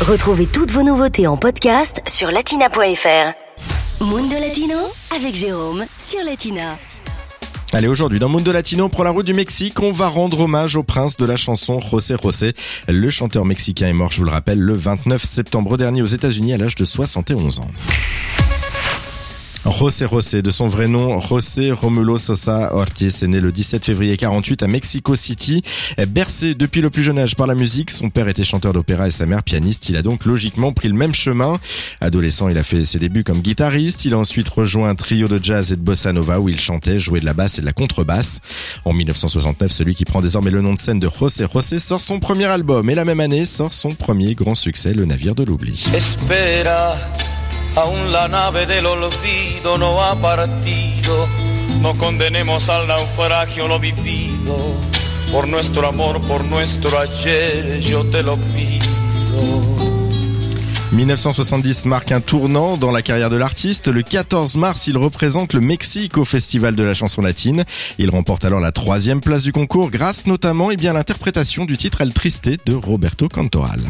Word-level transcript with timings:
Retrouvez 0.00 0.46
toutes 0.46 0.70
vos 0.70 0.82
nouveautés 0.82 1.26
en 1.26 1.36
podcast 1.36 2.00
sur 2.06 2.30
latina.fr. 2.30 4.02
Mundo 4.02 4.34
Latino 4.40 4.78
avec 5.14 5.34
Jérôme 5.34 5.84
sur 5.98 6.24
Latina. 6.24 6.78
Allez, 7.74 7.86
aujourd'hui, 7.86 8.18
dans 8.18 8.30
Mundo 8.30 8.50
Latino, 8.50 8.88
prend 8.88 9.02
la 9.02 9.10
route 9.10 9.26
du 9.26 9.34
Mexique. 9.34 9.78
On 9.80 9.92
va 9.92 10.08
rendre 10.08 10.40
hommage 10.40 10.76
au 10.76 10.82
prince 10.82 11.18
de 11.18 11.26
la 11.26 11.36
chanson, 11.36 11.80
José 11.80 12.16
José. 12.20 12.54
Le 12.88 13.10
chanteur 13.10 13.44
mexicain 13.44 13.88
est 13.88 13.92
mort, 13.92 14.10
je 14.10 14.16
vous 14.16 14.24
le 14.24 14.30
rappelle, 14.30 14.58
le 14.58 14.72
29 14.72 15.22
septembre 15.22 15.76
dernier 15.76 16.00
aux 16.00 16.06
États-Unis 16.06 16.54
à 16.54 16.56
l'âge 16.56 16.76
de 16.76 16.86
71 16.86 17.58
ans. 17.58 17.68
José 19.66 20.06
José, 20.10 20.40
de 20.40 20.50
son 20.50 20.68
vrai 20.68 20.88
nom, 20.88 21.20
José 21.20 21.70
Romulo 21.70 22.16
Sosa 22.16 22.74
Ortiz, 22.74 23.22
est 23.22 23.26
né 23.26 23.40
le 23.40 23.52
17 23.52 23.84
février 23.84 24.16
48 24.16 24.62
à 24.62 24.68
Mexico 24.68 25.14
City. 25.16 25.62
Bercé 26.08 26.54
depuis 26.54 26.80
le 26.80 26.88
plus 26.88 27.02
jeune 27.02 27.18
âge 27.18 27.36
par 27.36 27.46
la 27.46 27.54
musique, 27.54 27.90
son 27.90 28.08
père 28.08 28.28
était 28.28 28.42
chanteur 28.42 28.72
d'opéra 28.72 29.06
et 29.06 29.10
sa 29.10 29.26
mère 29.26 29.42
pianiste. 29.42 29.90
Il 29.90 29.96
a 29.96 30.02
donc 30.02 30.24
logiquement 30.24 30.72
pris 30.72 30.88
le 30.88 30.94
même 30.94 31.14
chemin. 31.14 31.58
Adolescent, 32.00 32.48
il 32.48 32.56
a 32.56 32.62
fait 32.62 32.86
ses 32.86 32.98
débuts 32.98 33.22
comme 33.22 33.40
guitariste. 33.40 34.06
Il 34.06 34.14
a 34.14 34.18
ensuite 34.18 34.48
rejoint 34.48 34.88
un 34.88 34.94
trio 34.94 35.28
de 35.28 35.38
jazz 35.42 35.72
et 35.72 35.76
de 35.76 35.82
bossa 35.82 36.12
nova 36.12 36.40
où 36.40 36.48
il 36.48 36.58
chantait, 36.58 36.98
jouait 36.98 37.20
de 37.20 37.26
la 37.26 37.34
basse 37.34 37.58
et 37.58 37.60
de 37.60 37.66
la 37.66 37.72
contrebasse. 37.72 38.40
En 38.86 38.94
1969, 38.94 39.70
celui 39.70 39.94
qui 39.94 40.06
prend 40.06 40.22
désormais 40.22 40.50
le 40.50 40.62
nom 40.62 40.72
de 40.72 40.78
scène 40.78 41.00
de 41.00 41.08
José 41.18 41.44
José 41.52 41.78
sort 41.78 42.00
son 42.00 42.18
premier 42.18 42.46
album 42.46 42.88
et 42.88 42.94
la 42.94 43.04
même 43.04 43.20
année 43.20 43.44
sort 43.44 43.74
son 43.74 43.90
premier 43.90 44.34
grand 44.34 44.54
succès, 44.54 44.94
Le 44.94 45.04
Navire 45.04 45.34
de 45.34 45.44
l'Oubli. 45.44 45.86
Aún 47.76 48.12
la 48.12 48.28
nave 48.28 48.66
del 48.66 48.86
olvido 48.86 49.78
no 49.78 50.02
ha 50.02 50.20
partido. 50.20 51.26
No 51.80 51.94
condenemos 51.94 52.68
al 52.68 52.86
naufragio 52.86 53.68
lo 53.68 53.78
vivido. 53.78 54.56
Por 55.32 55.46
nuestro 55.48 55.88
amor, 55.88 56.20
por 56.26 56.44
nuestro 56.44 56.98
ayer, 56.98 57.80
yo 57.80 58.04
te 58.10 58.22
lo 58.22 58.36
pido. 58.36 59.99
1970 60.92 61.84
marque 61.86 62.10
un 62.10 62.20
tournant 62.20 62.76
dans 62.76 62.90
la 62.90 63.02
carrière 63.02 63.30
de 63.30 63.36
l'artiste. 63.36 63.86
Le 63.86 64.02
14 64.02 64.56
mars, 64.56 64.88
il 64.88 64.98
représente 64.98 65.52
le 65.52 65.60
Mexique 65.60 66.18
au 66.18 66.24
Festival 66.24 66.74
de 66.74 66.82
la 66.82 66.94
chanson 66.94 67.22
latine. 67.22 67.64
Il 67.98 68.10
remporte 68.10 68.44
alors 68.44 68.58
la 68.58 68.72
troisième 68.72 69.20
place 69.20 69.44
du 69.44 69.52
concours 69.52 69.90
grâce 69.90 70.26
notamment 70.26 70.72
eh 70.72 70.76
bien, 70.76 70.90
à 70.90 70.94
l'interprétation 70.94 71.64
du 71.64 71.76
titre 71.76 72.00
El 72.00 72.12
Triste 72.12 72.50
de 72.66 72.74
Roberto 72.74 73.28
Cantoral. 73.28 73.80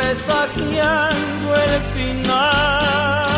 Presagiando 0.00 1.54
el 1.54 1.80
final. 1.94 3.29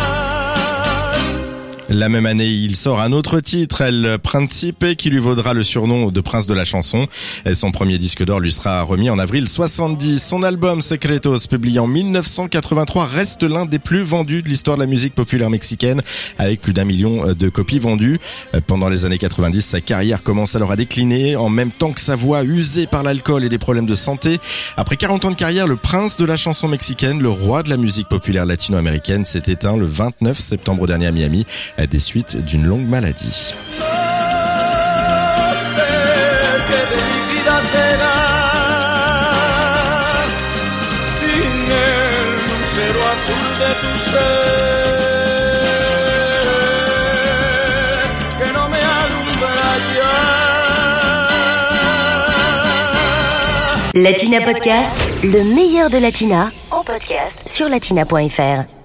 La 1.94 2.08
même 2.08 2.24
année, 2.24 2.48
il 2.48 2.74
sort 2.74 3.02
un 3.02 3.12
autre 3.12 3.40
titre, 3.40 3.82
El 3.82 4.18
Principe, 4.22 4.96
qui 4.96 5.10
lui 5.10 5.18
vaudra 5.18 5.52
le 5.52 5.62
surnom 5.62 6.10
de 6.10 6.20
prince 6.22 6.46
de 6.46 6.54
la 6.54 6.64
chanson. 6.64 7.06
Son 7.52 7.70
premier 7.70 7.98
disque 7.98 8.24
d'or 8.24 8.40
lui 8.40 8.50
sera 8.50 8.80
remis 8.80 9.10
en 9.10 9.18
avril 9.18 9.46
70. 9.46 10.18
Son 10.18 10.42
album 10.42 10.80
Secretos, 10.80 11.46
publié 11.50 11.80
en 11.80 11.86
1983, 11.86 13.04
reste 13.04 13.42
l'un 13.42 13.66
des 13.66 13.78
plus 13.78 14.02
vendus 14.02 14.40
de 14.40 14.48
l'histoire 14.48 14.78
de 14.78 14.82
la 14.82 14.86
musique 14.86 15.14
populaire 15.14 15.50
mexicaine, 15.50 16.00
avec 16.38 16.62
plus 16.62 16.72
d'un 16.72 16.86
million 16.86 17.34
de 17.34 17.48
copies 17.50 17.78
vendues. 17.78 18.18
Pendant 18.66 18.88
les 18.88 19.04
années 19.04 19.18
90, 19.18 19.60
sa 19.60 19.82
carrière 19.82 20.22
commence 20.22 20.56
alors 20.56 20.72
à 20.72 20.76
décliner, 20.76 21.36
en 21.36 21.50
même 21.50 21.72
temps 21.72 21.92
que 21.92 22.00
sa 22.00 22.16
voix 22.16 22.42
usée 22.42 22.86
par 22.86 23.02
l'alcool 23.02 23.44
et 23.44 23.50
des 23.50 23.58
problèmes 23.58 23.86
de 23.86 23.94
santé. 23.94 24.38
Après 24.78 24.96
40 24.96 25.26
ans 25.26 25.30
de 25.30 25.36
carrière, 25.36 25.66
le 25.66 25.76
prince 25.76 26.16
de 26.16 26.24
la 26.24 26.38
chanson 26.38 26.68
mexicaine, 26.68 27.20
le 27.20 27.28
roi 27.28 27.62
de 27.62 27.68
la 27.68 27.76
musique 27.76 28.08
populaire 28.08 28.46
latino-américaine, 28.46 29.26
s'est 29.26 29.42
éteint 29.46 29.76
le 29.76 29.84
29 29.84 30.38
septembre 30.38 30.86
dernier 30.86 31.08
à 31.08 31.12
Miami 31.12 31.44
des 31.87 31.98
suites 31.98 32.37
d'une 32.37 32.66
longue 32.66 32.87
maladie. 32.87 33.54
Latina 53.94 54.41
Podcast, 54.41 54.99
le 55.22 55.44
meilleur 55.54 55.91
de 55.91 55.99
Latina, 55.99 56.50
en 56.70 56.82
podcast 56.82 57.47
sur 57.47 57.69
latina.fr. 57.69 58.81